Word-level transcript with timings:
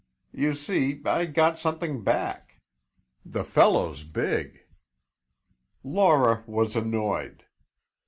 You 0.33 0.55
see, 0.55 0.99
I 1.05 1.25
got 1.25 1.59
something 1.59 2.03
back. 2.03 2.59
The 3.23 3.43
fellow's 3.43 4.03
big." 4.03 4.61
Laura 5.83 6.43
was 6.47 6.75
annoyed. 6.75 7.45